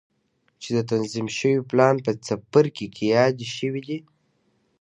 چې 0.61 0.69
د 0.77 0.79
تنظيم 0.91 1.27
شوي 1.37 1.59
پلان 1.69 1.95
په 2.05 2.11
څپرکي 2.25 2.87
کې 2.95 3.03
يادې 3.15 3.47
شوې 3.57 3.81
دي. 3.87 3.99